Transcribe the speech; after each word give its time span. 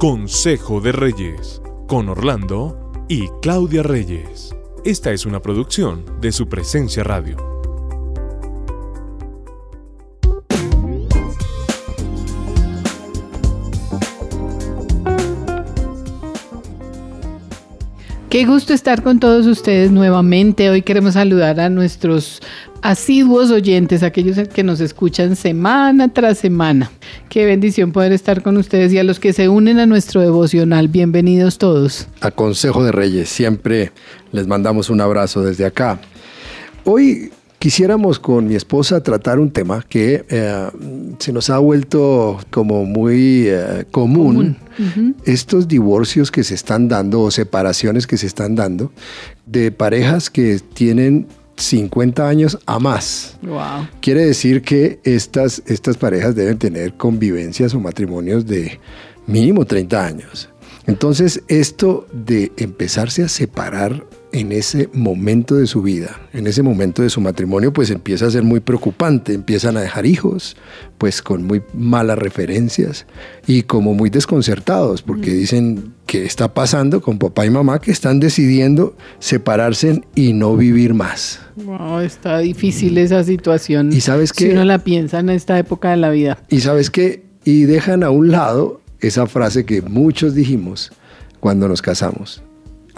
Consejo 0.00 0.80
de 0.80 0.92
Reyes, 0.92 1.60
con 1.86 2.08
Orlando 2.08 2.90
y 3.06 3.28
Claudia 3.42 3.82
Reyes. 3.82 4.56
Esta 4.82 5.12
es 5.12 5.26
una 5.26 5.42
producción 5.42 6.06
de 6.22 6.32
su 6.32 6.48
presencia 6.48 7.04
radio. 7.04 7.49
Qué 18.30 18.44
gusto 18.44 18.72
estar 18.72 19.02
con 19.02 19.18
todos 19.18 19.44
ustedes 19.48 19.90
nuevamente. 19.90 20.70
Hoy 20.70 20.82
queremos 20.82 21.14
saludar 21.14 21.58
a 21.58 21.68
nuestros 21.68 22.40
asiduos 22.80 23.50
oyentes, 23.50 24.04
aquellos 24.04 24.38
que 24.48 24.62
nos 24.62 24.78
escuchan 24.78 25.34
semana 25.34 26.12
tras 26.12 26.38
semana. 26.38 26.92
Qué 27.28 27.44
bendición 27.44 27.90
poder 27.90 28.12
estar 28.12 28.42
con 28.42 28.56
ustedes 28.56 28.92
y 28.92 28.98
a 28.98 29.02
los 29.02 29.18
que 29.18 29.32
se 29.32 29.48
unen 29.48 29.80
a 29.80 29.86
nuestro 29.86 30.20
devocional. 30.20 30.86
Bienvenidos 30.86 31.58
todos. 31.58 32.06
A 32.20 32.30
Consejo 32.30 32.84
de 32.84 32.92
Reyes, 32.92 33.28
siempre 33.28 33.90
les 34.30 34.46
mandamos 34.46 34.90
un 34.90 35.00
abrazo 35.00 35.42
desde 35.42 35.66
acá. 35.66 35.98
Hoy 36.84 37.32
quisiéramos 37.60 38.18
con 38.18 38.48
mi 38.48 38.56
esposa 38.56 39.02
tratar 39.02 39.38
un 39.38 39.50
tema 39.50 39.84
que 39.86 40.24
eh, 40.28 40.70
se 41.18 41.32
nos 41.32 41.50
ha 41.50 41.58
vuelto 41.58 42.40
como 42.50 42.84
muy 42.86 43.44
eh, 43.46 43.84
común. 43.90 44.56
Estos 45.26 45.68
divorcios 45.68 46.30
que 46.30 46.42
se 46.42 46.54
están 46.54 46.88
dando 46.88 47.20
o 47.20 47.30
separaciones 47.30 48.06
que 48.06 48.16
se 48.16 48.26
están 48.26 48.56
dando 48.56 48.90
de 49.44 49.70
parejas 49.70 50.30
que 50.30 50.58
tienen 50.72 51.26
50 51.56 52.26
años 52.26 52.58
a 52.64 52.78
más. 52.78 53.36
Wow. 53.42 53.88
Quiere 54.00 54.24
decir 54.24 54.62
que 54.62 54.98
estas, 55.04 55.62
estas 55.66 55.98
parejas 55.98 56.34
deben 56.34 56.56
tener 56.56 56.94
convivencias 56.94 57.74
o 57.74 57.80
matrimonios 57.80 58.46
de 58.46 58.80
mínimo 59.26 59.66
30 59.66 60.06
años. 60.06 60.48
Entonces, 60.86 61.42
esto 61.48 62.06
de 62.10 62.52
empezarse 62.56 63.22
a 63.22 63.28
separar 63.28 64.02
en 64.32 64.52
ese 64.52 64.88
momento 64.92 65.56
de 65.56 65.66
su 65.66 65.82
vida, 65.82 66.20
en 66.32 66.46
ese 66.46 66.62
momento 66.62 67.02
de 67.02 67.10
su 67.10 67.20
matrimonio, 67.20 67.72
pues 67.72 67.90
empieza 67.90 68.26
a 68.26 68.30
ser 68.30 68.42
muy 68.42 68.60
preocupante. 68.60 69.34
Empiezan 69.34 69.76
a 69.76 69.80
dejar 69.80 70.06
hijos, 70.06 70.56
pues 70.98 71.22
con 71.22 71.44
muy 71.44 71.62
malas 71.74 72.18
referencias 72.18 73.06
y 73.46 73.62
como 73.62 73.94
muy 73.94 74.10
desconcertados, 74.10 75.02
porque 75.02 75.32
dicen 75.32 75.94
que 76.06 76.24
está 76.24 76.54
pasando 76.54 77.00
con 77.00 77.18
papá 77.18 77.46
y 77.46 77.50
mamá 77.50 77.80
que 77.80 77.90
están 77.90 78.20
decidiendo 78.20 78.96
separarse 79.18 80.02
y 80.14 80.32
no 80.32 80.56
vivir 80.56 80.94
más. 80.94 81.40
Wow, 81.56 82.00
está 82.00 82.38
difícil 82.38 82.98
esa 82.98 83.24
situación. 83.24 83.92
Y 83.92 84.00
sabes 84.00 84.32
que 84.32 84.46
si 84.46 84.50
uno 84.52 84.64
la 84.64 84.78
piensa 84.78 85.18
en 85.20 85.30
esta 85.30 85.58
época 85.58 85.90
de 85.90 85.96
la 85.96 86.10
vida. 86.10 86.38
Y 86.48 86.60
sabes 86.60 86.90
que 86.90 87.24
y 87.44 87.62
dejan 87.62 88.02
a 88.02 88.10
un 88.10 88.30
lado 88.30 88.80
esa 89.00 89.26
frase 89.26 89.64
que 89.64 89.82
muchos 89.82 90.34
dijimos 90.34 90.92
cuando 91.40 91.68
nos 91.68 91.80
casamos 91.80 92.42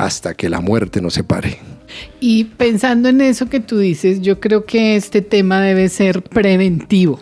hasta 0.05 0.34
que 0.34 0.48
la 0.48 0.61
muerte 0.61 1.00
nos 1.00 1.14
separe. 1.14 1.58
Y 2.20 2.45
pensando 2.45 3.08
en 3.08 3.20
eso 3.20 3.48
que 3.48 3.61
tú 3.61 3.78
dices, 3.78 4.20
yo 4.20 4.41
creo 4.41 4.64
que 4.64 4.97
este 4.97 5.22
tema 5.22 5.61
debe 5.61 5.89
ser 5.89 6.22
preventivo. 6.22 7.20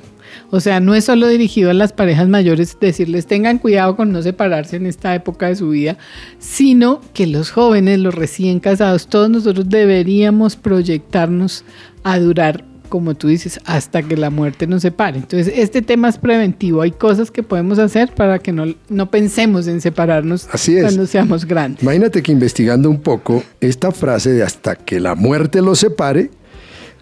O 0.50 0.60
sea, 0.60 0.80
no 0.80 0.94
es 0.94 1.04
solo 1.04 1.28
dirigido 1.28 1.70
a 1.70 1.74
las 1.74 1.92
parejas 1.92 2.28
mayores 2.28 2.76
decirles 2.80 3.26
tengan 3.26 3.58
cuidado 3.58 3.96
con 3.96 4.12
no 4.12 4.22
separarse 4.22 4.76
en 4.76 4.86
esta 4.86 5.14
época 5.14 5.48
de 5.48 5.56
su 5.56 5.70
vida, 5.70 5.98
sino 6.38 7.00
que 7.12 7.26
los 7.26 7.50
jóvenes, 7.50 7.98
los 7.98 8.14
recién 8.14 8.60
casados, 8.60 9.08
todos 9.08 9.28
nosotros 9.30 9.68
deberíamos 9.68 10.56
proyectarnos 10.56 11.64
a 12.02 12.18
durar 12.18 12.64
como 12.90 13.14
tú 13.14 13.28
dices, 13.28 13.58
hasta 13.64 14.02
que 14.02 14.18
la 14.18 14.28
muerte 14.28 14.66
nos 14.66 14.82
separe. 14.82 15.16
Entonces, 15.16 15.54
este 15.56 15.80
tema 15.80 16.10
es 16.10 16.18
preventivo. 16.18 16.82
Hay 16.82 16.90
cosas 16.90 17.30
que 17.30 17.42
podemos 17.42 17.78
hacer 17.78 18.14
para 18.14 18.38
que 18.38 18.52
no, 18.52 18.66
no 18.90 19.10
pensemos 19.10 19.66
en 19.66 19.80
separarnos 19.80 20.46
cuando 20.46 21.06
seamos 21.06 21.46
grandes. 21.46 21.82
Imagínate 21.82 22.22
que 22.22 22.32
investigando 22.32 22.90
un 22.90 23.00
poco, 23.00 23.42
esta 23.60 23.92
frase 23.92 24.32
de 24.32 24.42
hasta 24.42 24.76
que 24.76 25.00
la 25.00 25.14
muerte 25.14 25.62
los 25.62 25.78
separe, 25.78 26.30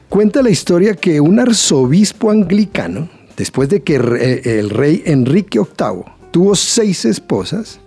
cuenta 0.08 0.42
la 0.42 0.50
historia 0.50 0.94
que 0.94 1.20
un 1.20 1.40
arzobispo 1.40 2.30
anglicano, 2.30 3.08
después 3.36 3.68
de 3.68 3.82
que 3.82 3.96
el 3.96 4.70
rey 4.70 5.02
Enrique 5.06 5.58
VIII 5.58 6.04
tuvo 6.30 6.54
seis 6.54 7.04
esposas, 7.04 7.80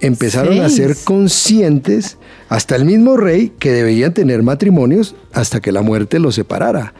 empezaron 0.00 0.60
a 0.60 0.68
ser 0.68 0.96
conscientes, 1.04 2.18
hasta 2.48 2.76
el 2.76 2.84
mismo 2.84 3.16
rey, 3.16 3.52
que 3.58 3.72
debían 3.72 4.12
tener 4.12 4.42
matrimonios 4.42 5.14
hasta 5.32 5.60
que 5.60 5.72
la 5.72 5.82
muerte 5.82 6.18
los 6.18 6.34
separara. 6.34 6.92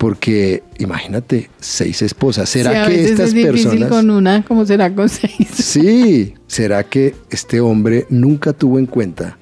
Porque 0.00 0.62
imagínate, 0.78 1.50
seis 1.60 2.00
esposas. 2.00 2.48
¿Será 2.48 2.86
que 2.86 3.04
estas 3.04 3.34
es 3.34 3.44
personas. 3.44 3.90
con 3.90 4.08
una, 4.08 4.42
¿cómo 4.42 4.64
será 4.64 4.94
con 4.94 5.10
seis? 5.10 5.48
Sí, 5.52 6.32
¿será 6.46 6.84
que 6.84 7.14
este 7.28 7.60
hombre 7.60 8.06
nunca 8.08 8.54
tuvo 8.54 8.78
en 8.78 8.86
cuenta 8.86 9.36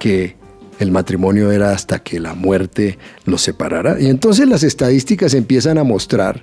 que 0.00 0.34
el 0.80 0.90
matrimonio 0.90 1.52
era 1.52 1.70
hasta 1.70 2.00
que 2.00 2.18
la 2.18 2.34
muerte 2.34 2.98
los 3.24 3.42
separara? 3.42 4.00
Y 4.00 4.08
entonces 4.08 4.48
las 4.48 4.64
estadísticas 4.64 5.32
empiezan 5.32 5.78
a 5.78 5.84
mostrar 5.84 6.42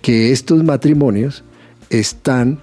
que 0.00 0.32
estos 0.32 0.64
matrimonios 0.64 1.44
están 1.90 2.62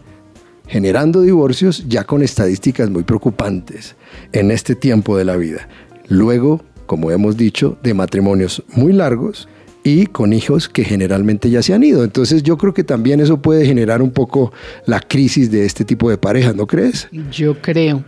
generando 0.66 1.22
divorcios 1.22 1.86
ya 1.88 2.06
con 2.06 2.24
estadísticas 2.24 2.90
muy 2.90 3.04
preocupantes 3.04 3.96
en 4.32 4.50
este 4.50 4.74
tiempo 4.74 5.16
de 5.18 5.26
la 5.26 5.38
vida. 5.38 5.70
Luego, 6.08 6.64
como 6.88 7.12
hemos 7.12 7.38
dicho, 7.38 7.78
de 7.84 7.94
matrimonios 7.94 8.64
muy 8.74 8.92
largos 8.92 9.48
y 9.84 10.06
con 10.08 10.34
hijos 10.34 10.70
que 10.70 10.84
generalmente 10.84 11.50
ya 11.50 11.62
se 11.62 11.74
han 11.74 11.84
ido. 11.84 12.04
Entonces 12.04 12.44
yo 12.44 12.58
creo 12.58 12.74
que 12.74 12.84
también 12.84 13.20
eso 13.20 13.42
puede 13.42 13.66
generar 13.66 14.02
un 14.02 14.12
poco 14.12 14.52
la 14.86 15.00
crisis 15.00 15.52
de 15.52 15.66
este 15.66 15.86
tipo 15.86 16.10
de 16.10 16.18
parejas, 16.18 16.56
¿no 16.56 16.68
crees? 16.68 17.08
Yo 17.32 17.62
creo. 17.62 18.04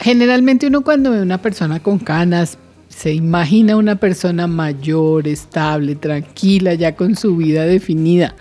Generalmente 0.00 0.66
uno 0.66 0.82
cuando 0.82 1.10
ve 1.10 1.22
una 1.22 1.38
persona 1.38 1.80
con 1.80 1.98
canas, 1.98 2.58
se 2.94 3.12
imagina 3.12 3.76
una 3.76 3.96
persona 3.96 4.46
mayor, 4.46 5.26
estable, 5.26 5.96
tranquila, 5.96 6.74
ya 6.74 6.94
con 6.94 7.16
su 7.16 7.36
vida 7.36 7.64
definida 7.64 8.34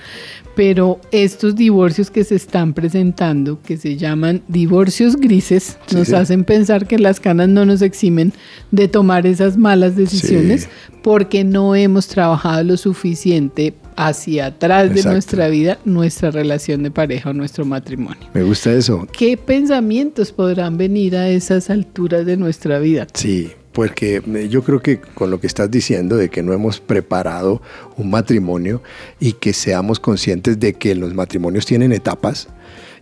pero 0.56 1.00
estos 1.12 1.56
divorcios 1.56 2.12
que 2.12 2.24
se 2.24 2.36
están 2.36 2.74
presentando, 2.74 3.62
que 3.62 3.78
se 3.78 3.98
llaman 3.98 4.42
divorcios 4.48 5.16
grises, 5.16 5.78
nos 5.94 6.12
hacen 6.14 6.44
pensar 6.44 6.88
que 6.88 7.00
las 7.00 7.20
canas 7.20 7.50
no 7.50 7.66
nos 7.66 7.82
eximen 7.82 8.34
de 8.72 8.88
tomar 8.88 9.26
esas 9.26 9.58
malas 9.58 9.96
decisiones 9.96 10.70
porque 11.02 11.44
no 11.44 11.76
hemos 11.76 12.08
trabajado 12.08 12.64
lo 12.64 12.78
suficiente 12.78 13.74
hacia 13.96 14.48
atrás 14.48 14.94
de 14.94 15.04
nuestra 15.04 15.48
vida, 15.48 15.80
nuestra 15.86 16.32
relación 16.32 16.84
de 16.84 16.92
pareja 16.92 17.30
o 17.30 17.34
nuestro 17.34 17.66
matrimonio. 17.66 18.28
Me 18.34 18.44
gusta 18.44 18.74
eso. 18.74 19.08
¿Qué 19.12 19.38
pensamientos 19.38 20.32
podrán 20.32 20.78
venir 20.78 21.16
a 21.16 21.30
esas 21.30 21.70
alturas 21.70 22.26
de 22.26 22.38
nuestra 22.38 22.80
vida? 22.80 23.08
Sí, 23.14 23.52
porque 23.72 24.22
eh, 24.26 24.50
yo 24.50 24.64
creo 24.64 24.82
que 24.82 25.00
con 25.00 25.32
lo 25.32 25.40
que 25.40 25.48
estás 25.48 25.72
diciendo 25.72 26.18
de 26.18 26.30
que 26.30 26.44
no 26.44 26.54
hemos 26.54 26.80
preparado 26.80 27.62
un 27.98 28.10
matrimonio 28.10 28.82
y 29.20 29.34
que 29.34 29.54
seamos 29.54 30.00
conscientes 30.00 30.60
de 30.60 30.74
que 30.74 30.96
los 30.96 31.14
matrimonios 31.14 31.66
tienen 31.66 31.92
etapas 31.92 32.48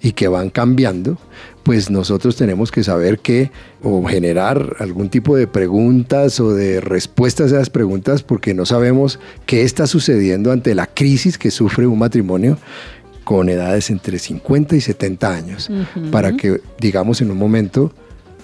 y 0.02 0.13
que 0.13 0.28
van 0.28 0.50
cambiando, 0.50 1.18
pues 1.63 1.90
nosotros 1.90 2.35
tenemos 2.35 2.72
que 2.72 2.84
saber 2.84 3.19
que 3.19 3.52
o 3.84 4.06
generar 4.06 4.78
algún 4.79 5.09
tipo 5.09 5.35
de 5.35 5.47
preguntas 5.47 6.40
o 6.40 6.53
de 6.53 6.79
respuestas 6.81 7.52
a 7.52 7.58
esas 7.58 7.69
preguntas 7.69 8.24
porque 8.24 8.53
no 8.53 8.66
sabemos 8.66 9.19
qué 9.46 9.63
está 9.63 9.88
sucediendo 9.88 10.52
ante 10.52 10.74
la 10.74 10.88
crisis 10.88 11.38
que 11.38 11.52
sufre 11.52 11.85
un 11.85 12.00
matrimonio 12.00 12.58
con 13.24 13.50
edades 13.50 13.90
entre 13.91 14.18
50 14.18 14.75
y 14.75 14.81
70 14.81 15.31
años, 15.31 15.69
para 16.12 16.35
que 16.35 16.62
digamos 16.79 17.22
en 17.22 17.29
un 17.29 17.38
momento 17.38 17.94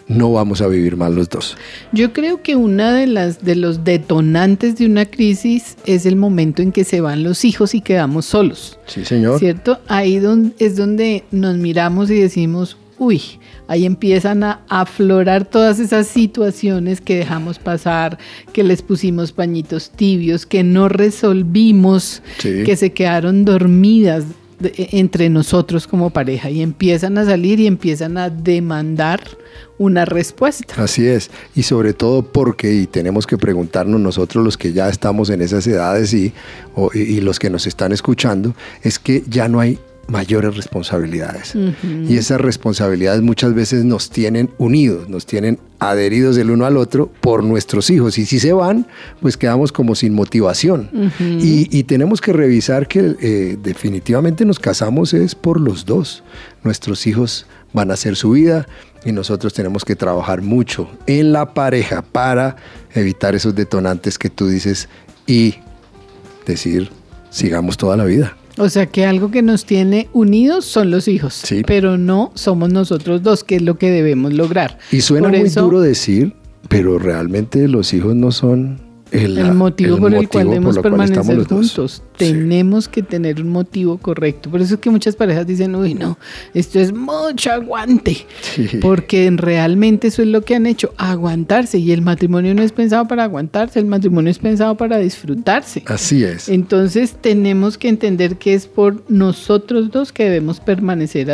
no 0.07 0.31
vamos 0.31 0.61
a 0.61 0.67
vivir 0.67 0.97
mal 0.97 1.15
los 1.15 1.29
dos. 1.29 1.57
Yo 1.91 2.13
creo 2.13 2.41
que 2.41 2.55
una 2.55 2.93
de 2.93 3.07
las 3.07 3.43
de 3.43 3.55
los 3.55 3.83
detonantes 3.83 4.77
de 4.77 4.85
una 4.85 5.05
crisis 5.05 5.77
es 5.85 6.05
el 6.05 6.15
momento 6.15 6.61
en 6.61 6.71
que 6.71 6.83
se 6.83 7.01
van 7.01 7.23
los 7.23 7.43
hijos 7.45 7.73
y 7.73 7.81
quedamos 7.81 8.25
solos. 8.25 8.79
Sí, 8.85 9.03
señor. 9.03 9.39
¿Cierto? 9.39 9.79
Ahí 9.87 10.21
es 10.59 10.75
donde 10.75 11.23
nos 11.31 11.57
miramos 11.57 12.11
y 12.11 12.19
decimos, 12.19 12.77
uy, 12.99 13.21
ahí 13.67 13.85
empiezan 13.85 14.43
a 14.43 14.61
aflorar 14.69 15.45
todas 15.45 15.79
esas 15.79 16.07
situaciones 16.07 17.01
que 17.01 17.15
dejamos 17.17 17.59
pasar, 17.59 18.17
que 18.53 18.63
les 18.63 18.81
pusimos 18.81 19.31
pañitos 19.31 19.89
tibios, 19.89 20.45
que 20.45 20.63
no 20.63 20.87
resolvimos, 20.87 22.21
que 22.41 22.75
se 22.75 22.91
quedaron 22.93 23.43
dormidas 23.43 24.25
entre 24.61 25.29
nosotros 25.29 25.87
como 25.87 26.09
pareja 26.09 26.49
y 26.49 26.61
empiezan 26.61 27.17
a 27.17 27.25
salir 27.25 27.59
y 27.59 27.67
empiezan 27.67 28.17
a 28.17 28.29
demandar 28.29 29.21
una 29.77 30.05
respuesta. 30.05 30.75
Así 30.77 31.05
es, 31.05 31.29
y 31.55 31.63
sobre 31.63 31.93
todo 31.93 32.23
porque, 32.23 32.73
y 32.73 32.87
tenemos 32.87 33.27
que 33.27 33.37
preguntarnos 33.37 33.99
nosotros 33.99 34.43
los 34.43 34.57
que 34.57 34.73
ya 34.73 34.87
estamos 34.89 35.29
en 35.29 35.41
esas 35.41 35.67
edades 35.67 36.13
y, 36.13 36.33
y 36.93 37.21
los 37.21 37.39
que 37.39 37.49
nos 37.49 37.67
están 37.67 37.91
escuchando, 37.91 38.55
es 38.83 38.99
que 38.99 39.23
ya 39.27 39.47
no 39.49 39.59
hay 39.59 39.79
mayores 40.07 40.55
responsabilidades. 40.55 41.55
Y 41.83 42.17
esas 42.17 42.39
responsabilidades 42.39 43.21
muchas 43.21 43.53
veces 43.53 43.85
nos 43.85 44.09
tienen 44.09 44.49
unidos, 44.57 45.09
nos 45.09 45.25
tienen 45.25 45.59
adheridos 45.79 46.37
el 46.37 46.51
uno 46.51 46.65
al 46.65 46.77
otro 46.77 47.11
por 47.21 47.43
nuestros 47.43 47.89
hijos. 47.89 48.17
Y 48.17 48.25
si 48.25 48.39
se 48.39 48.53
van, 48.53 48.87
pues 49.21 49.37
quedamos 49.37 49.71
como 49.71 49.95
sin 49.95 50.13
motivación. 50.13 50.89
y, 51.19 51.83
tenemos 51.83 52.21
que 52.21 52.33
revisar 52.33 52.87
que 52.87 53.15
eh, 53.21 53.57
definitivamente 53.61 54.45
nos 54.45 54.59
casamos 54.59 55.13
es 55.13 55.35
por 55.35 55.59
los 55.59 55.85
dos. 55.85 56.23
Nuestros 56.63 57.05
hijos 57.07 57.45
van 57.73 57.91
a 57.91 57.95
hacer 57.95 58.15
su 58.15 58.31
vida 58.31 58.67
y 59.03 59.11
nosotros 59.11 59.53
tenemos 59.53 59.85
que 59.85 59.95
trabajar 59.95 60.41
mucho 60.41 60.89
en 61.05 61.31
la 61.31 61.53
pareja 61.53 62.01
para 62.01 62.55
evitar 62.93 63.35
esos 63.35 63.53
detonantes 63.53 64.17
que 64.17 64.29
tú 64.29 64.47
dices 64.47 64.89
y 65.27 65.55
decir, 66.45 66.89
sigamos 67.29 67.77
toda 67.77 67.97
la 67.97 68.05
vida. 68.05 68.35
O 68.57 68.69
sea 68.69 68.85
que 68.85 69.05
algo 69.05 69.31
que 69.31 69.41
nos 69.41 69.65
tiene 69.65 70.07
unidos 70.13 70.65
son 70.65 70.91
los 70.91 71.07
hijos, 71.07 71.43
pero 71.67 71.97
no 71.97 72.31
somos 72.35 72.71
nosotros 72.71 73.21
dos, 73.21 73.43
que 73.43 73.57
es 73.57 73.61
lo 73.61 73.77
que 73.77 73.91
debemos 73.91 74.33
lograr. 74.33 74.77
Y 74.91 75.01
suena 75.01 75.27
muy 75.29 75.49
duro 75.49 75.81
decir, 75.81 76.33
pero 76.69 76.97
realmente 76.97 77.67
los 77.67 77.93
hijos 77.93 78.15
no 78.15 78.31
son 78.31 78.79
el, 79.11 79.53
motivo 79.53 79.97
por 79.97 80.13
el 80.13 80.27
cual 80.27 80.47
debemos 80.47 80.79
permanecer 80.79 81.45
juntos. 81.45 82.03
Tenemos 82.17 82.87
que 82.87 83.03
tener 83.03 83.41
un 83.41 83.49
motivo 83.49 83.97
correcto. 83.97 84.49
Por 84.49 84.61
eso 84.61 84.75
es 84.75 84.79
que 84.79 84.89
muchas 84.89 85.15
parejas 85.15 85.45
dicen, 85.45 85.75
uy, 85.75 85.93
no, 85.93 86.17
esto 86.53 86.79
es 86.79 86.93
mucho 86.93 87.51
aguante. 87.51 88.25
Porque 88.81 89.31
realmente 89.35 90.07
eso 90.07 90.21
es 90.21 90.27
lo 90.27 90.41
que 90.41 90.55
han 90.55 90.65
hecho, 90.65 90.93
aguantarse. 90.97 91.77
Y 91.77 91.91
el 91.91 92.01
matrimonio 92.01 92.53
no 92.55 92.61
es 92.61 92.71
pensado 92.71 93.07
para 93.07 93.23
aguantarse, 93.23 93.79
el 93.79 93.85
matrimonio 93.85 94.31
es 94.31 94.39
pensado 94.39 94.75
para 94.75 94.97
disfrutarse. 94.97 95.83
Así 95.85 96.23
es. 96.23 96.49
Entonces 96.49 97.15
tenemos 97.19 97.77
que 97.77 97.89
entender 97.89 98.37
que 98.37 98.53
es 98.53 98.67
por 98.67 99.03
nosotros 99.09 99.91
dos 99.91 100.11
que 100.11 100.23
debemos 100.23 100.59
permanecer 100.59 101.31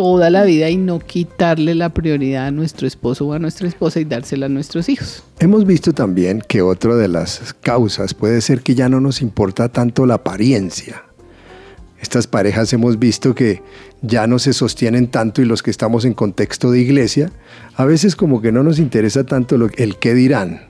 toda 0.00 0.30
la 0.30 0.44
vida 0.44 0.70
y 0.70 0.78
no 0.78 0.98
quitarle 0.98 1.74
la 1.74 1.90
prioridad 1.90 2.46
a 2.46 2.50
nuestro 2.50 2.86
esposo 2.86 3.26
o 3.26 3.34
a 3.34 3.38
nuestra 3.38 3.68
esposa 3.68 4.00
y 4.00 4.06
dársela 4.06 4.46
a 4.46 4.48
nuestros 4.48 4.88
hijos. 4.88 5.22
Hemos 5.40 5.66
visto 5.66 5.92
también 5.92 6.42
que 6.48 6.62
otra 6.62 6.94
de 6.94 7.06
las 7.06 7.54
causas 7.60 8.14
puede 8.14 8.40
ser 8.40 8.62
que 8.62 8.74
ya 8.74 8.88
no 8.88 8.98
nos 8.98 9.20
importa 9.20 9.68
tanto 9.68 10.06
la 10.06 10.14
apariencia. 10.14 11.04
Estas 12.00 12.26
parejas 12.26 12.72
hemos 12.72 12.98
visto 12.98 13.34
que 13.34 13.62
ya 14.00 14.26
no 14.26 14.38
se 14.38 14.54
sostienen 14.54 15.08
tanto 15.08 15.42
y 15.42 15.44
los 15.44 15.62
que 15.62 15.70
estamos 15.70 16.06
en 16.06 16.14
contexto 16.14 16.70
de 16.70 16.80
iglesia, 16.80 17.30
a 17.74 17.84
veces 17.84 18.16
como 18.16 18.40
que 18.40 18.52
no 18.52 18.62
nos 18.62 18.78
interesa 18.78 19.24
tanto 19.24 19.58
lo, 19.58 19.68
el 19.76 19.98
qué 19.98 20.14
dirán 20.14 20.62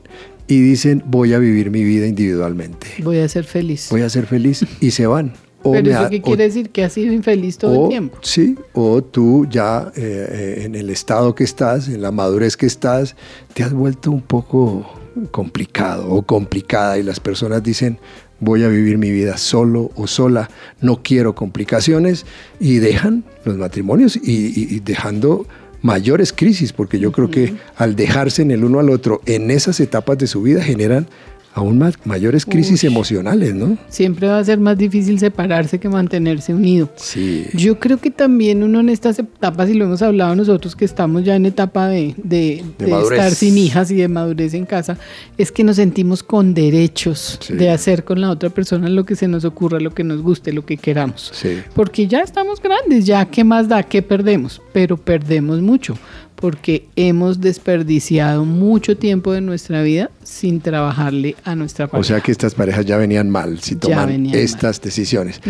y 0.49 0.61
dicen 0.61 1.05
voy 1.07 1.35
a 1.35 1.39
vivir 1.39 1.71
mi 1.71 1.85
vida 1.85 2.09
individualmente. 2.09 2.89
Voy 2.99 3.21
a 3.21 3.29
ser 3.29 3.45
feliz. 3.45 3.87
Voy 3.91 4.03
a 4.03 4.11
ser 4.11 4.27
feliz 4.27 4.67
y 4.81 4.91
se 4.91 5.07
van. 5.07 5.35
Pero 5.63 5.91
eso 5.91 6.09
qué 6.09 6.23
quiere 6.23 6.45
decir 6.45 6.71
que 6.71 6.85
has 6.85 6.93
sido 6.93 7.13
infeliz 7.13 7.59
todo 7.59 7.85
el 7.85 7.89
tiempo. 7.89 8.19
Sí, 8.23 8.57
o 8.73 9.03
tú 9.03 9.47
ya 9.51 9.93
eh, 9.97 10.01
eh, 10.31 10.63
en 10.65 10.75
el 10.75 10.91
estado 10.91 11.35
que 11.35 11.45
estás, 11.45 11.89
en 11.89 12.01
la 12.03 12.11
madurez 12.11 12.57
que 12.57 12.67
estás, 12.67 13.17
te 13.55 13.63
has 13.63 13.73
vuelto 13.73 14.11
un 14.11 14.23
poco 14.23 14.87
complicado 15.31 16.09
o 16.09 16.23
complicada 16.23 16.99
y 16.99 17.03
las 17.03 17.21
personas 17.21 17.63
dicen 17.63 17.99
voy 18.41 18.65
a 18.65 18.69
vivir 18.69 18.99
mi 18.99 19.11
vida 19.11 19.37
solo 19.37 19.91
o 19.95 20.07
sola, 20.07 20.51
no 20.81 21.03
quiero 21.03 21.35
complicaciones 21.35 22.27
y 22.59 22.79
dejan 22.79 23.25
los 23.45 23.57
matrimonios 23.57 24.17
y, 24.17 24.81
dejando 24.81 25.47
mayores 25.83 26.33
crisis, 26.33 26.73
porque 26.73 26.99
yo 26.99 27.13
creo 27.13 27.31
que 27.31 27.55
al 27.77 27.97
dejarse 27.97 28.43
en 28.43 28.51
el 28.51 28.65
uno 28.65 28.81
al 28.81 28.91
otro 28.91 29.21
en 29.27 29.51
esas 29.51 29.81
etapas 29.81 30.19
de 30.19 30.27
su 30.27 30.43
vida 30.43 30.63
generan 30.63 31.07
aún 31.53 31.79
más 31.79 31.95
mayores 32.05 32.47
crisis 32.47 32.85
emocionales, 32.85 33.55
¿no? 33.55 33.77
Siempre 33.89 34.29
va 34.29 34.39
a 34.39 34.45
ser 34.45 34.61
más 34.61 34.79
difícil 34.79 35.19
separarse 35.19 35.81
que 35.81 35.89
mantenerse 35.89 36.55
unido. 36.55 36.89
Sí. 36.97 37.47
Yo 37.55 37.81
creo 37.81 37.99
que 37.99 38.11
también 38.11 38.63
uno 38.63 38.81
en 38.81 38.89
estas 38.89 39.19
etapas, 39.19 39.69
y 39.69 39.75
lo 39.75 39.87
hemos 39.87 40.01
hablado 40.03 40.37
nosotros 40.37 40.77
que 40.77 40.85
estamos 40.85 41.25
ya 41.25 41.35
en 41.35 41.47
etapa 41.47 41.89
de, 41.89 42.15
de, 42.23 42.65
estar 42.79 43.33
sin 43.33 43.59
hijas 43.59 43.91
y 43.91 43.97
de 43.97 44.09
madurez 44.09 44.55
en 44.55 44.65
casa, 44.65 44.97
es 45.39 45.51
que 45.51 45.65
nos 45.65 45.77
sentimos 45.77 46.23
con 46.23 46.55
derechos 46.55 47.41
de 47.49 47.71
hacer 47.71 48.05
con 48.05 48.21
la 48.21 48.31
otra 48.31 48.51
persona 48.51 48.89
lo 48.89 49.05
que 49.05 49.17
se 49.17 49.27
nos 49.27 49.45
ocurra, 49.45 49.81
lo 49.81 49.93
que 49.93 50.05
nos 50.05 50.23
guste, 50.23 50.53
lo 50.53 50.65
que 50.65 50.77
queramos. 50.77 51.33
Sí. 51.35 51.59
Porque 51.75 52.07
ya 52.07 52.21
estamos 52.21 52.63
grandes, 52.63 53.07
ya 53.07 53.25
qué 53.25 53.43
más 53.43 53.69
da, 53.69 53.83
qué 53.83 54.03
perdemos, 54.03 54.63
pero 54.73 54.97
perdemos 54.97 55.61
mucho 55.61 55.97
porque 56.41 56.89
hemos 56.97 57.41
desperdiciado 57.41 58.45
mucho 58.45 58.97
tiempo 58.97 59.33
de 59.33 59.43
nuestra 59.43 59.83
vida 59.83 60.11
sin 60.23 60.61
trabajarle 60.61 61.37
a 61.45 61.55
nuestra 61.55 61.87
pareja. 61.87 62.01
O 62.01 62.05
sea 62.05 62.21
que 62.21 62.33
estas 62.33 62.55
parejas 62.55 62.87
ya 62.87 62.97
venían 62.97 63.29
mal 63.29 63.61
si 63.61 63.77
toman 63.77 64.27
estas 64.35 64.81
decisiones. 64.81 65.41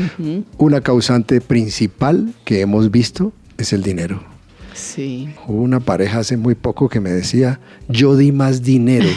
Una 0.58 0.80
causante 0.80 1.40
principal 1.40 2.34
que 2.44 2.60
hemos 2.60 2.90
visto 2.90 3.32
es 3.56 3.72
el 3.72 3.82
dinero. 3.82 4.22
Sí. 4.74 5.28
Hubo 5.46 5.62
una 5.62 5.80
pareja 5.80 6.20
hace 6.20 6.36
muy 6.36 6.54
poco 6.54 6.88
que 6.88 7.00
me 7.00 7.10
decía, 7.10 7.60
yo 7.88 8.16
di 8.16 8.32
más 8.32 8.62
dinero. 8.62 9.08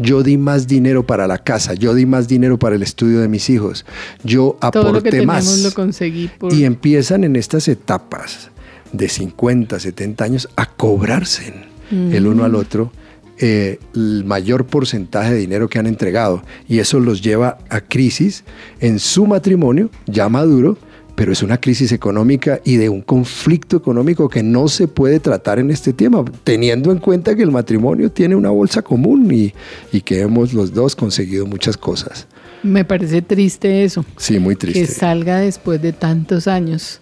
Yo 0.00 0.22
di 0.22 0.36
más 0.36 0.68
dinero 0.68 1.04
para 1.04 1.26
la 1.26 1.38
casa, 1.38 1.74
yo 1.74 1.92
di 1.92 2.06
más 2.06 2.28
dinero 2.28 2.56
para 2.56 2.76
el 2.76 2.84
estudio 2.84 3.18
de 3.18 3.26
mis 3.26 3.50
hijos, 3.50 3.84
yo 4.22 4.56
aporté 4.60 4.80
Todo 4.80 4.92
lo 4.92 5.02
que 5.02 5.26
más. 5.26 5.58
Lo 5.58 5.72
conseguí 5.72 6.30
Y 6.52 6.62
empiezan 6.62 7.24
en 7.24 7.34
estas 7.34 7.66
etapas 7.66 8.52
de 8.92 9.08
50, 9.08 9.78
70 9.78 10.24
años 10.24 10.48
a 10.56 10.66
cobrarse 10.66 11.52
el 11.90 12.26
uno 12.26 12.44
al 12.44 12.54
otro 12.54 12.92
eh, 13.40 13.78
el 13.94 14.24
mayor 14.24 14.66
porcentaje 14.66 15.32
de 15.32 15.38
dinero 15.38 15.68
que 15.68 15.78
han 15.78 15.86
entregado. 15.86 16.42
Y 16.68 16.80
eso 16.80 16.98
los 16.98 17.22
lleva 17.22 17.58
a 17.70 17.80
crisis 17.80 18.42
en 18.80 18.98
su 18.98 19.26
matrimonio, 19.26 19.90
ya 20.06 20.28
maduro, 20.28 20.76
pero 21.14 21.32
es 21.32 21.42
una 21.42 21.60
crisis 21.60 21.92
económica 21.92 22.60
y 22.64 22.76
de 22.76 22.88
un 22.88 23.00
conflicto 23.00 23.76
económico 23.76 24.28
que 24.28 24.42
no 24.42 24.66
se 24.66 24.88
puede 24.88 25.20
tratar 25.20 25.60
en 25.60 25.70
este 25.70 25.92
tema, 25.92 26.24
teniendo 26.42 26.90
en 26.90 26.98
cuenta 26.98 27.36
que 27.36 27.44
el 27.44 27.52
matrimonio 27.52 28.10
tiene 28.10 28.34
una 28.34 28.50
bolsa 28.50 28.82
común 28.82 29.32
y, 29.32 29.52
y 29.92 30.00
que 30.00 30.20
hemos 30.20 30.52
los 30.52 30.72
dos 30.74 30.96
conseguido 30.96 31.46
muchas 31.46 31.76
cosas. 31.76 32.26
Me 32.64 32.84
parece 32.84 33.22
triste 33.22 33.84
eso. 33.84 34.04
Sí, 34.16 34.40
muy 34.40 34.56
triste. 34.56 34.80
Que 34.80 34.86
salga 34.88 35.38
después 35.38 35.80
de 35.80 35.92
tantos 35.92 36.48
años 36.48 37.00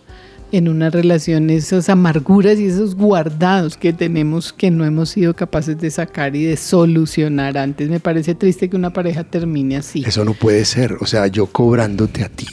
en 0.56 0.68
una 0.68 0.88
relación 0.88 1.50
esas 1.50 1.90
amarguras 1.90 2.58
y 2.58 2.66
esos 2.66 2.94
guardados 2.94 3.76
que 3.76 3.92
tenemos 3.92 4.52
que 4.52 4.70
no 4.70 4.84
hemos 4.86 5.10
sido 5.10 5.34
capaces 5.34 5.78
de 5.78 5.90
sacar 5.90 6.34
y 6.34 6.44
de 6.44 6.56
solucionar 6.56 7.58
antes. 7.58 7.90
Me 7.90 8.00
parece 8.00 8.34
triste 8.34 8.70
que 8.70 8.76
una 8.76 8.92
pareja 8.92 9.24
termine 9.24 9.76
así. 9.76 10.02
Eso 10.06 10.24
no 10.24 10.32
puede 10.32 10.64
ser, 10.64 10.94
o 11.00 11.06
sea, 11.06 11.26
yo 11.26 11.46
cobrándote 11.46 12.24
a 12.24 12.28
ti 12.30 12.46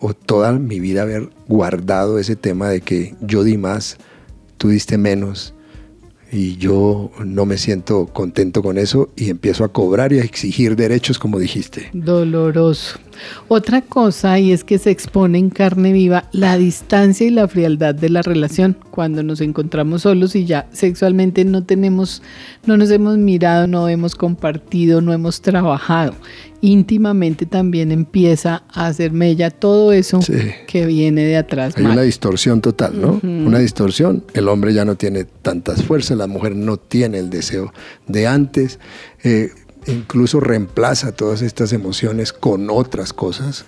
o 0.00 0.14
toda 0.14 0.52
mi 0.52 0.80
vida 0.80 1.02
haber 1.02 1.28
guardado 1.46 2.18
ese 2.18 2.36
tema 2.36 2.68
de 2.68 2.80
que 2.80 3.14
yo 3.20 3.42
di 3.44 3.58
más, 3.58 3.98
tú 4.56 4.68
diste 4.68 4.96
menos 4.96 5.54
y 6.30 6.56
yo 6.56 7.10
no 7.24 7.46
me 7.46 7.58
siento 7.58 8.06
contento 8.06 8.62
con 8.62 8.78
eso 8.78 9.10
y 9.16 9.30
empiezo 9.30 9.64
a 9.64 9.72
cobrar 9.72 10.12
y 10.12 10.20
a 10.20 10.24
exigir 10.24 10.76
derechos 10.76 11.18
como 11.18 11.38
dijiste. 11.38 11.90
Doloroso. 11.92 12.98
Otra 13.48 13.82
cosa 13.82 14.38
y 14.38 14.52
es 14.52 14.64
que 14.64 14.78
se 14.78 14.90
expone 14.90 15.38
en 15.38 15.50
carne 15.50 15.92
viva 15.92 16.28
la 16.32 16.56
distancia 16.56 17.26
y 17.26 17.30
la 17.30 17.48
frialdad 17.48 17.94
de 17.94 18.08
la 18.08 18.22
relación 18.22 18.76
cuando 18.90 19.22
nos 19.22 19.40
encontramos 19.40 20.02
solos 20.02 20.34
y 20.34 20.44
ya 20.44 20.66
sexualmente 20.72 21.44
no 21.44 21.64
tenemos, 21.64 22.22
no 22.66 22.76
nos 22.76 22.90
hemos 22.90 23.16
mirado, 23.18 23.66
no 23.66 23.88
hemos 23.88 24.14
compartido, 24.14 25.00
no 25.00 25.12
hemos 25.12 25.40
trabajado. 25.40 26.14
Íntimamente 26.60 27.46
también 27.46 27.92
empieza 27.92 28.64
a 28.72 28.88
hacer 28.88 29.12
mella 29.12 29.50
todo 29.50 29.92
eso 29.92 30.18
que 30.66 30.86
viene 30.86 31.22
de 31.22 31.36
atrás. 31.36 31.74
Hay 31.76 31.84
una 31.84 32.02
distorsión 32.02 32.60
total, 32.60 33.00
¿no? 33.00 33.20
Una 33.22 33.60
distorsión. 33.60 34.24
El 34.34 34.48
hombre 34.48 34.74
ya 34.74 34.84
no 34.84 34.96
tiene 34.96 35.24
tantas 35.24 35.84
fuerzas, 35.84 36.18
la 36.18 36.26
mujer 36.26 36.56
no 36.56 36.76
tiene 36.76 37.18
el 37.18 37.30
deseo 37.30 37.72
de 38.08 38.26
antes. 38.26 38.80
Eh, 39.22 39.50
incluso 39.88 40.40
reemplaza 40.40 41.12
todas 41.12 41.42
estas 41.42 41.72
emociones 41.72 42.32
con 42.32 42.70
otras 42.70 43.12
cosas, 43.12 43.64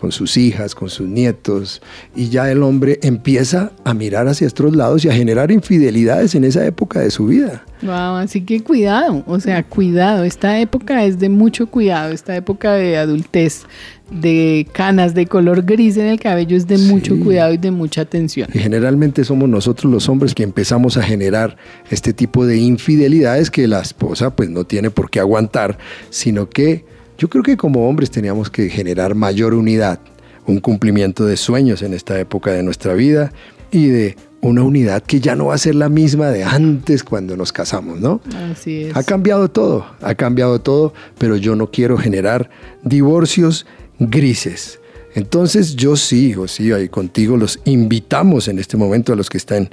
con 0.00 0.12
sus 0.12 0.38
hijas, 0.38 0.74
con 0.74 0.88
sus 0.88 1.06
nietos, 1.06 1.82
y 2.16 2.30
ya 2.30 2.50
el 2.50 2.62
hombre 2.62 2.98
empieza 3.02 3.72
a 3.84 3.92
mirar 3.92 4.28
hacia 4.28 4.48
otros 4.48 4.74
lados 4.74 5.04
y 5.04 5.10
a 5.10 5.12
generar 5.12 5.50
infidelidades 5.50 6.34
en 6.34 6.44
esa 6.44 6.64
época 6.64 7.00
de 7.00 7.10
su 7.10 7.26
vida. 7.26 7.64
Wow, 7.82 8.16
así 8.16 8.40
que 8.42 8.62
cuidado, 8.62 9.22
o 9.26 9.40
sea, 9.40 9.62
cuidado, 9.62 10.24
esta 10.24 10.58
época 10.58 11.04
es 11.04 11.18
de 11.18 11.28
mucho 11.28 11.66
cuidado, 11.66 12.12
esta 12.12 12.34
época 12.34 12.72
de 12.72 12.96
adultez, 12.96 13.64
de 14.10 14.66
canas 14.72 15.14
de 15.14 15.26
color 15.26 15.62
gris 15.62 15.96
en 15.96 16.06
el 16.06 16.18
cabello 16.18 16.56
es 16.56 16.66
de 16.66 16.78
mucho 16.78 17.18
cuidado 17.18 17.52
y 17.52 17.58
de 17.58 17.70
mucha 17.70 18.02
atención. 18.02 18.48
Y 18.52 18.58
generalmente 18.58 19.24
somos 19.24 19.48
nosotros 19.48 19.90
los 19.92 20.08
hombres 20.08 20.34
que 20.34 20.42
empezamos 20.42 20.96
a 20.96 21.02
generar 21.02 21.56
este 21.90 22.12
tipo 22.12 22.44
de 22.46 22.58
infidelidades 22.58 23.50
que 23.50 23.68
la 23.68 23.80
esposa 23.80 24.34
pues 24.34 24.50
no 24.50 24.64
tiene 24.64 24.90
por 24.90 25.10
qué 25.10 25.20
aguantar, 25.20 25.78
sino 26.10 26.48
que 26.48 26.84
yo 27.18 27.28
creo 27.28 27.42
que 27.42 27.56
como 27.56 27.88
hombres 27.88 28.10
teníamos 28.10 28.50
que 28.50 28.68
generar 28.68 29.14
mayor 29.14 29.54
unidad, 29.54 30.00
un 30.46 30.58
cumplimiento 30.58 31.26
de 31.26 31.36
sueños 31.36 31.82
en 31.82 31.94
esta 31.94 32.18
época 32.18 32.50
de 32.52 32.62
nuestra 32.62 32.94
vida 32.94 33.32
y 33.70 33.88
de 33.88 34.16
una 34.42 34.62
unidad 34.62 35.02
que 35.02 35.20
ya 35.20 35.36
no 35.36 35.46
va 35.46 35.54
a 35.54 35.58
ser 35.58 35.74
la 35.74 35.88
misma 35.88 36.30
de 36.30 36.44
antes 36.44 37.04
cuando 37.04 37.36
nos 37.36 37.52
casamos, 37.52 38.00
¿no? 38.00 38.20
Así 38.50 38.84
es. 38.84 38.96
Ha 38.96 39.02
cambiado 39.02 39.50
todo, 39.50 39.86
ha 40.00 40.14
cambiado 40.14 40.60
todo, 40.60 40.94
pero 41.18 41.36
yo 41.36 41.56
no 41.56 41.70
quiero 41.70 41.98
generar 41.98 42.48
divorcios 42.82 43.66
grises. 44.00 44.80
Entonces 45.14 45.76
yo 45.76 45.96
sí, 45.96 46.34
o 46.34 46.48
sí, 46.48 46.72
ahí 46.72 46.88
contigo 46.88 47.36
los 47.36 47.60
invitamos 47.64 48.48
en 48.48 48.58
este 48.58 48.76
momento 48.76 49.12
a 49.12 49.16
los 49.16 49.28
que 49.28 49.38
están 49.38 49.70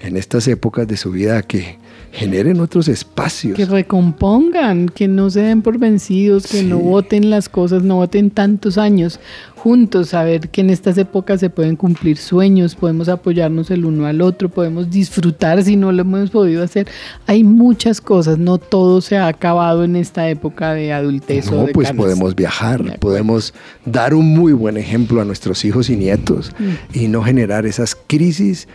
en 0.00 0.16
estas 0.16 0.46
épocas 0.48 0.86
de 0.86 0.96
su 0.96 1.10
vida 1.10 1.42
que 1.42 1.78
generen 2.12 2.60
otros 2.60 2.88
espacios. 2.88 3.56
Que 3.56 3.66
recompongan, 3.66 4.88
que 4.88 5.06
no 5.06 5.28
se 5.28 5.40
den 5.40 5.60
por 5.62 5.78
vencidos, 5.78 6.46
que 6.46 6.62
no 6.62 6.78
voten 6.78 7.28
las 7.30 7.48
cosas, 7.48 7.82
no 7.82 7.96
voten 7.96 8.30
tantos 8.30 8.78
años 8.78 9.20
juntos, 9.56 10.10
saber 10.10 10.48
que 10.48 10.60
en 10.60 10.70
estas 10.70 10.96
épocas 10.96 11.40
se 11.40 11.50
pueden 11.50 11.76
cumplir 11.76 12.18
sueños, 12.18 12.76
podemos 12.76 13.08
apoyarnos 13.08 13.70
el 13.70 13.84
uno 13.84 14.06
al 14.06 14.20
otro, 14.20 14.48
podemos 14.48 14.90
disfrutar 14.90 15.62
si 15.64 15.76
no 15.76 15.90
lo 15.92 16.02
hemos 16.02 16.30
podido 16.30 16.62
hacer. 16.62 16.86
Hay 17.26 17.42
muchas 17.42 18.00
cosas, 18.00 18.38
no 18.38 18.58
todo 18.58 19.00
se 19.00 19.16
ha 19.16 19.26
acabado 19.26 19.82
en 19.82 19.96
esta 19.96 20.28
época 20.30 20.72
de 20.72 20.92
adultez. 20.92 21.50
No, 21.50 21.62
o 21.62 21.66
de 21.66 21.72
pues 21.72 21.92
podemos 21.92 22.36
viajar, 22.36 22.98
podemos 23.00 23.52
dar 23.84 24.14
un 24.14 24.28
muy 24.28 24.52
buen 24.52 24.76
ejemplo 24.76 25.20
a 25.20 25.24
nuestros 25.24 25.64
hijos 25.64 25.90
y 25.90 25.96
nietos 25.96 26.52
Mm. 26.58 26.98
y 26.98 27.08
no 27.08 27.22
generar 27.22 27.66
esas 27.66 27.96
crisis 28.06 28.68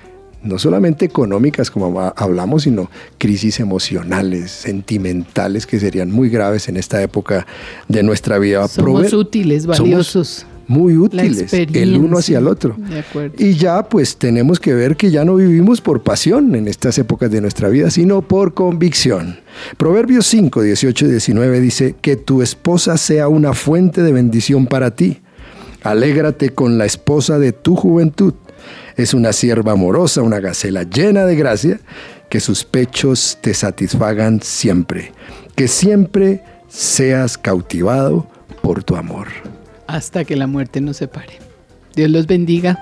no 0.44 0.58
solamente 0.60 1.06
económicas 1.06 1.70
como 1.72 2.00
ha- 2.02 2.10
hablamos, 2.18 2.64
sino 2.64 2.90
crisis 3.18 3.60
emocionales, 3.60 4.52
sentimentales 4.52 5.66
que 5.68 5.80
serían 5.80 6.12
muy 6.12 6.30
graves 6.30 6.68
en 6.70 6.78
esta 6.78 7.02
época 7.02 7.46
de 7.88 8.04
nuestra 8.04 8.38
vida. 8.40 8.68
Somos 8.68 9.04
Prove- 9.08 9.14
útiles, 9.18 9.64
somos 9.64 9.80
valiosos. 9.80 10.46
muy 10.68 10.96
útiles, 10.98 11.52
el 11.54 11.98
uno 11.98 12.18
hacia 12.18 12.40
el 12.40 12.48
otro. 12.48 12.76
De 12.78 13.00
acuerdo. 13.00 13.36
Y 13.38 13.54
ya 13.54 13.84
pues 13.90 14.16
tenemos 14.18 14.60
que 14.60 14.74
ver 14.74 14.96
que 14.96 15.12
ya 15.12 15.26
no 15.26 15.36
vivimos 15.36 15.82
por 15.82 16.02
pasión 16.02 16.56
en 16.56 16.68
estas 16.68 16.98
épocas 16.98 17.30
de 17.30 17.42
nuestra 17.42 17.68
vida, 17.70 17.92
sino 17.92 18.22
por 18.22 18.54
convicción. 18.54 19.40
Proverbios 19.78 20.26
5, 20.28 20.62
18 20.62 21.06
y 21.06 21.10
19 21.12 21.60
dice, 21.60 21.96
que 22.02 22.16
tu 22.16 22.42
esposa 22.42 22.98
sea 22.98 23.28
una 23.28 23.54
fuente 23.54 24.02
de 24.02 24.12
bendición 24.14 24.66
para 24.66 24.92
ti. 24.96 25.20
Alégrate 25.84 26.52
con 26.52 26.78
la 26.78 26.86
esposa 26.86 27.40
de 27.40 27.52
tu 27.54 27.76
juventud. 27.76 28.34
Es 28.98 29.14
una 29.14 29.34
sierva 29.34 29.74
amorosa, 29.74 30.22
una 30.22 30.40
gacela 30.40 30.84
llena 30.84 31.26
de 31.26 31.36
gracia, 31.36 31.80
que 32.30 32.40
sus 32.40 32.64
pechos 32.64 33.38
te 33.42 33.54
satisfagan 33.54 34.42
siempre. 34.42 35.12
Que 35.56 35.68
siempre 35.68 36.44
seas 36.68 37.38
cautivado 37.38 38.28
por 38.62 38.84
tu 38.84 38.96
amor. 38.96 39.28
Hasta 39.88 40.24
que 40.24 40.36
la 40.36 40.48
muerte 40.48 40.82
nos 40.82 40.98
separe. 40.98 41.40
Dios 41.96 42.10
los 42.10 42.28
bendiga. 42.28 42.82